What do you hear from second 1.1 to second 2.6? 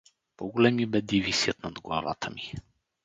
висят над главата ми.